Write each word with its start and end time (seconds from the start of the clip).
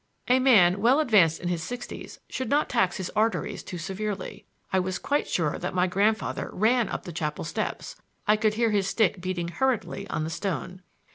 A 0.27 0.39
man 0.39 0.81
well 0.81 0.99
advanced 0.99 1.39
in 1.41 1.47
the 1.49 1.59
sixties 1.59 2.19
should 2.27 2.49
not 2.49 2.69
tax 2.69 2.97
his 2.97 3.11
arteries 3.11 3.61
too 3.61 3.77
severely. 3.77 4.45
I 4.73 4.79
was 4.79 4.97
quite 4.97 5.27
sure 5.27 5.59
that 5.59 5.75
my 5.75 5.85
grandfather 5.85 6.49
ran 6.51 6.89
up 6.89 7.03
the 7.03 7.13
chapel 7.13 7.45
steps; 7.45 7.97
I 8.27 8.35
could 8.35 8.55
hear 8.55 8.71
his 8.71 8.87
stick 8.87 9.21
beating 9.21 9.49
hurriedly 9.49 10.07
on 10.07 10.23
the 10.23 10.31
stone. 10.31 10.81